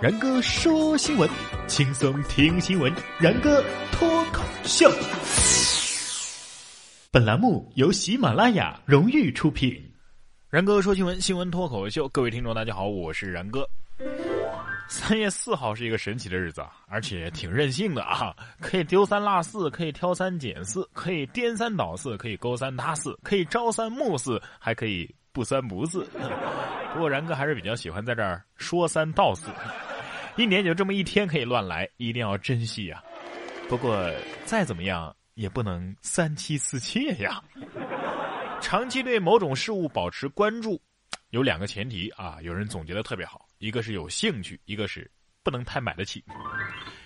[0.00, 1.28] 然哥说新闻，
[1.66, 2.90] 轻松听新闻。
[3.18, 3.62] 然哥
[3.92, 4.90] 脱口秀，
[7.10, 9.78] 本栏目由喜马拉雅荣誉出品。
[10.48, 13.68] 然哥说新闻，新闻脱口秀，各位听众大家好，我是然哥。
[14.88, 26.08] 三月四号是一个神奇的日子啊，而且挺任性的啊，可以丢三落四，可以挑三拣四，可以颠三倒四，可以勾三搭四，可以朝三暮四，还可以不三不四。
[26.94, 29.46] 不过然哥还是比较喜欢在这儿说三道四。
[30.40, 33.04] 一年就这么一天可以乱来，一定要珍惜呀。
[33.68, 34.10] 不过
[34.46, 37.44] 再怎么样也不能三妻四妾呀。
[38.58, 40.80] 长期对某种事物保持关注，
[41.28, 42.38] 有两个前提啊。
[42.40, 45.10] 有人总结的特别好，一个是有兴趣，一个是
[45.42, 46.24] 不能太买得起。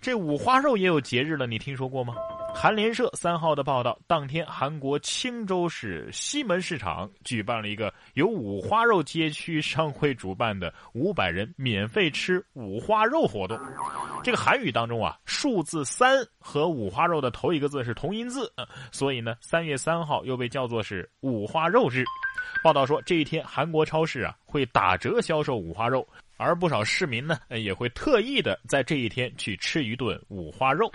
[0.00, 2.14] 这五花肉也有节日了，你听说过吗？
[2.60, 13.56] 韩联社三号的报道，当天韩国青州市西门市场举办了一个由五花肉街区商会主办的五百人免费吃五花肉活动。
[14.24, 18.52] 这个韩语当中啊，数字三和五花肉的头一个字是同音字，
[18.90, 22.04] 所以呢，三月三号又被叫做是五花肉日。
[22.64, 26.04] 报道说，这一天韩国超市啊会打折销售五花肉，
[26.36, 30.90] 而不少市民呢也会特意的在这一天去吃一顿五花肉。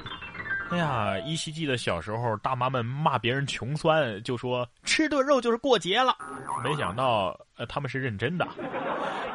[0.70, 6.18] 哎呀，依稀记得小时候，大妈们骂别人穷酸，就说吃顿肉就是过节了。
[6.64, 8.48] 没想到，呃，他们是认真的。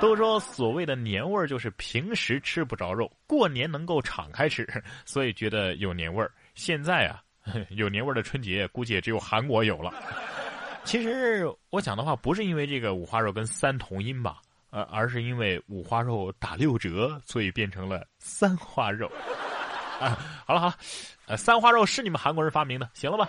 [0.01, 4.67] 都说所谓的年味儿就是平时吃不着肉，过年能够敞开吃，
[5.05, 6.31] 所以觉得有年味儿。
[6.55, 7.23] 现在啊，
[7.71, 9.93] 有年味儿的春节估计也只有韩国有了。
[10.85, 14.39] 其实我讲的话不是因为这个五花肉跟三同音吧，
[14.71, 19.11] 呃，而是因为五花肉打六折，所以变成了三花肉。
[20.01, 20.75] 啊， 好了好了，
[21.27, 23.29] 呃，三花肉是你们韩国人发明的，行了吧？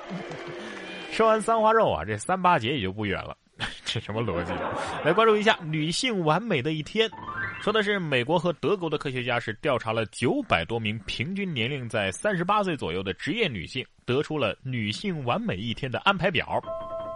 [1.11, 3.35] 说完三花肉啊，这三八节也就不远了，
[3.83, 4.53] 这什么逻辑？
[5.03, 7.09] 来关注一下女性完美的一天，
[7.61, 16.61] 说的是美国和德国的科学家是调查了九百多名平均年龄在三十八岁左右的职业女性，得出了女性完美一天的安排表：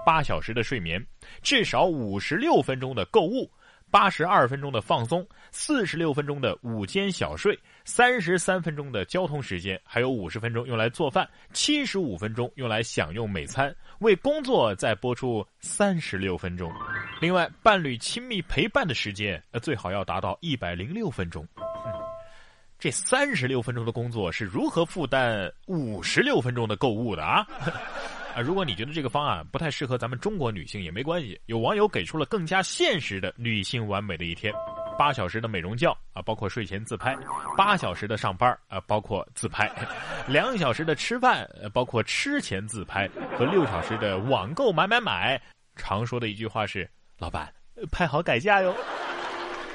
[0.06, 1.06] 八小时的睡眠，
[1.41, 3.50] 至少五十六分钟的购物。
[3.94, 7.56] 八十二分钟的放松，四十六分钟的午间小睡，
[7.86, 16.74] 三十三分钟的交通时间，还有五十分钟用来做饭，七十五分钟用来享用美餐，为工作再播出三十六分钟。
[17.22, 21.48] 另外，伴侣亲密陪伴的时间，呃，最好要达到一百零六分钟。
[22.80, 27.48] 这三十六分钟的工作是如何负担五十六分钟的购物的啊？
[28.36, 34.52] 啊，如果你觉得这个方案不太适合咱们中国女性也没关系，有网友给出了更加现实的女性完美的一天：
[34.98, 37.14] 八小时的美容觉啊，包括睡前自拍；
[37.56, 39.68] 八小时的上班啊，包括自拍；
[40.28, 43.08] 两小时的吃饭，包括吃前自拍；
[43.38, 45.40] 和六小时的网购买买买。
[45.76, 46.90] 常说的一句话是：
[47.20, 47.54] 老板，
[47.92, 48.76] 拍好改嫁哟。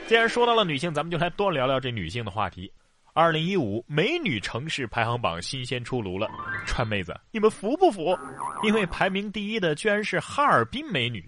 [0.08, 2.72] 既然说到了女性，咱们就来多聊聊这女性的话题。
[3.14, 6.28] 二零一五美女城市排行榜新鲜出炉了，
[6.68, 8.16] 川妹子，你们服不服？
[8.62, 11.24] 因为排名第一的居然是哈尔滨美女，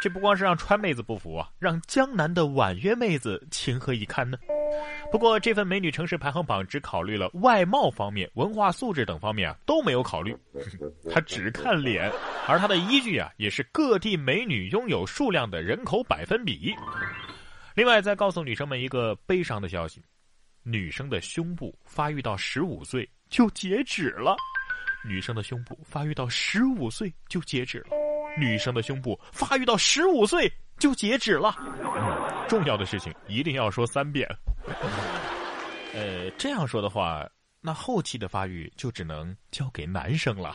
[0.00, 4.38] 这不光是让川妹子不服啊，让江南的婉约妹子情何以堪呢？
[5.10, 10.36] 不过这份美女城市排行榜只考虑了外貌方面、文化素质等方面啊都没有考虑，
[11.10, 12.10] 他只看脸，
[12.46, 16.74] 而他的依据啊也是各地美女拥有数量的人口百分比。
[17.74, 20.02] 另外，再告诉女生们一个悲伤的消息。
[20.64, 24.36] 女生的胸部发育到十五岁就截止了，
[25.04, 27.88] 女生的胸部发育到十五岁就截止了，
[28.36, 31.54] 女生的胸部发育到十五岁就截止了。
[31.60, 34.28] 嗯，重要的事情一定要说三遍。
[35.94, 37.26] 呃，这样说的话，
[37.60, 40.54] 那后期的发育就只能交给男生了。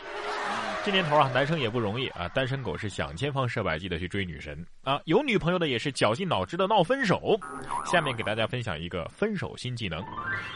[0.85, 2.27] 这年头啊，男生也不容易啊。
[2.29, 7.39] 单身狗是想千方设百计的去追女神啊，有女朋友的也是绞尽脑汁的闹分手。
[7.85, 10.03] 下面给大家分享一个分手新技能：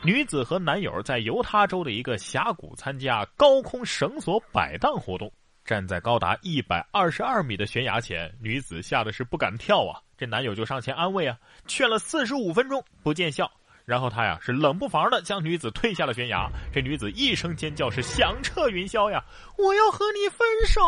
[0.04, 5.32] 女子和男友在犹他州的一个峡谷参加高空绳索摆荡活动，
[5.64, 10.02] 站在高达一百二十二米的悬崖前，女子吓得是不敢跳啊。
[10.18, 11.38] 这男友就上前安慰啊，
[11.68, 13.50] 劝了四十五分钟不见效。
[13.88, 19.24] 然后他呀是冷不防的将女子推下了悬崖，这女子一声尖叫是响彻云霄呀！
[19.58, 20.82] 我要和你分手。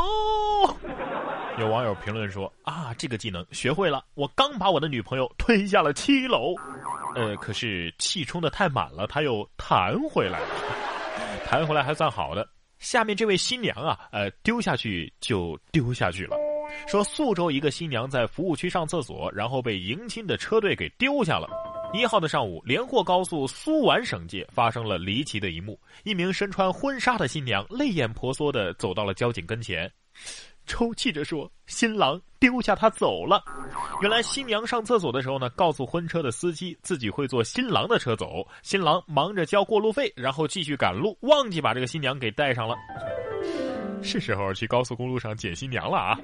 [1.58, 6.54] 有网友评论说啊，这个技能学会了，我刚把我的女朋友推下了七楼，
[7.16, 10.48] 呃，可是气冲的太满了，他又弹回来了，
[11.48, 12.46] 弹回来还算好的。
[12.80, 16.36] 下面这位新娘啊，呃，丢下去就丢下去了。
[16.86, 21.48] 说宿州一个新娘在服务区上厕所，然后被迎亲的车队给丢下了。
[21.92, 29.92] 一号的上午，连霍高速苏皖省界发生了离奇的一幕：一名身穿婚纱的新娘泪眼婆娑地走到了交警跟前，
[30.68, 33.44] 抽泣着说：“新郎丢下她走了。”
[34.04, 38.48] 原来新娘上厕所的时候呢，告诉婚车的司机自己会坐新郎的车走。
[38.62, 42.76] 新郎忙着交过路费，然后继续赶路，忘记把这个新娘给带上了。
[44.02, 46.20] 是时候去高速公路上捡新娘了啊！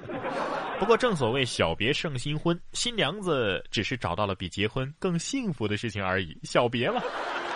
[0.78, 7.00] 不过正所谓小别胜新婚，新娘子只是找到了比结婚更幸福的事情而已，小别了。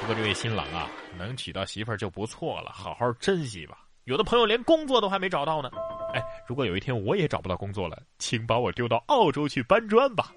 [0.01, 0.89] 不过这位新郎啊，
[1.19, 3.79] 能娶到媳妇儿就不错了，好好珍惜吧。
[4.05, 5.71] 有的朋友连工作都还没找到呢。
[6.15, 10.33] 哎，如果有一天我也找不到工作了，请把我丢到澳洲去搬砖吧。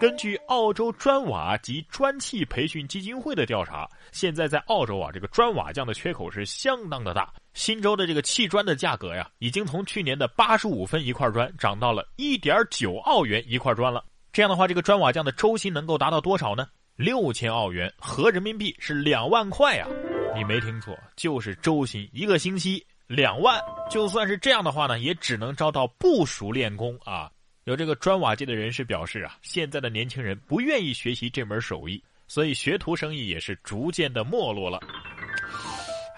[0.00, 7.30] 根据澳洲砖瓦及砖砌培训基金会的调查，现在在澳洲啊，这个砖瓦匠的缺口是相当的大。
[7.52, 14.02] 新州的这个砌砖的价格呀，已经从去年的八十五分一块砖涨到了一点九澳元一块砖了。
[14.32, 16.66] 这样的话，这个砖瓦匠的周薪能够达到多少呢？
[16.96, 19.86] 六千澳元，合人民币是两万块呀！
[20.34, 23.60] 你没听错，就是周薪，一个星期两万。
[23.90, 27.30] 就算是这样的话呢，也只能招到不熟练工啊。
[27.70, 34.80] 有这个砖瓦界的人士表示啊，现在的年轻人不愿意学习这门手艺，所以学徒生意也是逐渐的没落了。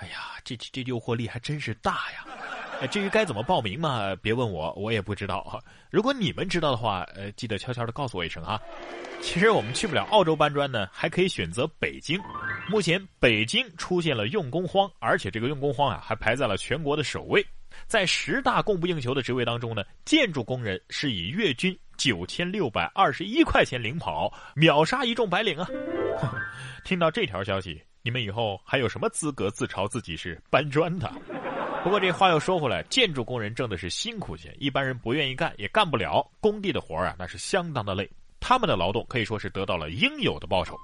[0.01, 2.89] 哎呀，这这诱惑力还真是大呀！
[2.91, 5.63] 至于该怎么报名嘛，别问我，我也不知道。
[5.91, 8.59] 如果你们知道的话，呃，记得悄悄的告诉我一声哈。
[9.21, 12.19] 其实我们去不了澳洲搬砖呢，还可以选择北京。
[12.71, 17.45] 目前北京出现了用工荒，而且这个用工荒啊，还排在了全国的首位。
[17.87, 25.69] 在十大供不应求的职位当中呢，建筑工人是以月均九千六百二十一块钱领跑，秒杀一众白领啊！
[26.85, 31.13] 听到这条消息，你们以后还有什么资格自嘲自己是搬砖的？
[31.85, 36.25] 不过这话又说回来，建筑工人挣的是辛苦钱，一般人不愿意干，也干不了。
[36.41, 38.09] 工地的活啊，那是相当的累，
[38.39, 40.77] 他们的劳动可以说是得到了应有的报酬。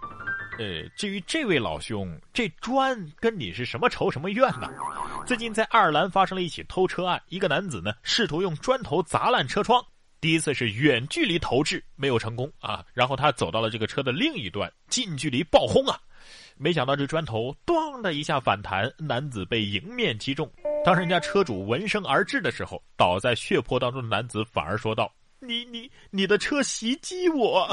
[0.59, 4.69] 呃，至于这位老兄，这砖跟你是什么仇什么怨呢？
[5.29, 9.85] 最近在爱尔兰发生了一起偷车案，一个男子呢试图用砖头砸烂车窗，
[10.23, 16.01] 第一次是远距离投掷没有成功啊，然后他走到了这个车的另一端，近距离暴轰啊，
[16.57, 20.51] 没想到这砖头“咣”的一下反弹，男子被迎面击中。
[20.83, 27.65] 当人家车主闻声而至的时候，倒在血泊当中的男子反而说道：“你你你的车袭击我。”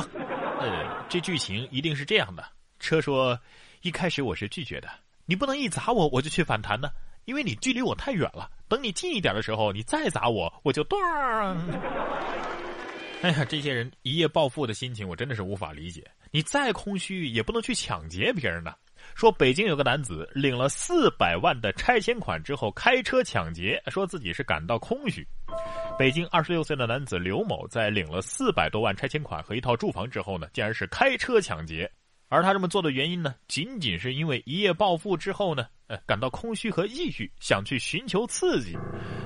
[0.59, 2.43] 呃，这剧情一定是这样的。
[2.81, 3.39] 车说
[3.81, 4.89] ：“一开始我是拒绝的，
[5.25, 6.89] 你不能一砸我我就去反弹呢，
[7.25, 8.49] 因为你距离我太远了。
[8.67, 11.01] 等你近一点的时候，你再砸我，我就断。”
[13.21, 16.03] 哎呀，这些人一夜暴富的心情，我真的是无法理解。
[16.31, 18.73] 你再空虚，也不能去抢劫别人呢。
[19.13, 25.25] 说北京有个男子领了四百万的拆迁款之后开车抢劫，说自己是感到空虚。
[25.97, 31.89] 北京二十六岁的男子刘某在领了四百多万拆迁款和一套住房之后呢，竟然是开车抢劫。
[32.27, 38.75] 而他这么做的原因呢，仅仅是因为一夜暴富之后呢，呃，感到空虚和抑郁，想去寻求刺激。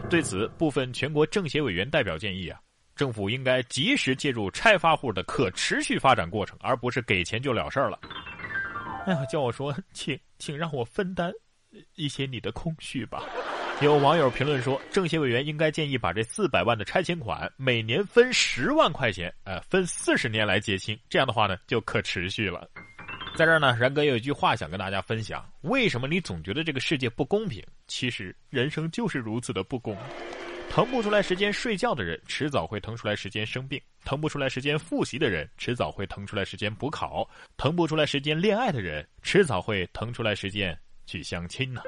[0.10, 2.60] 对此，部分全国政协委员代表建议啊，
[2.96, 8.00] 政府应该及时介入拆发户的可持续发展过程，而不是给钱就了事儿了。
[9.06, 11.32] 哎呀，叫我说，请请让我分担
[11.96, 13.24] 一些你的空虚吧。
[13.82, 22.70] 有网友评论说，政协委员应该建议把这四百万的拆迁款每年分十万块钱，呃，分四十年来结清，这样的话呢，就可持续了。
[23.40, 27.66] 在这儿呢，然哥有一句话想跟大家分享：为什么你总觉得这个世界不公平？
[27.88, 29.96] 其实人生就是如此的不公。
[30.70, 37.26] 腾不出来时间睡觉的人，迟早会腾出来时间生病；腾不出来时间复习的人，迟早会腾出来时间补考；
[37.56, 41.82] 腾不出来时间恋爱的人，迟早会腾出来时间去相亲呢。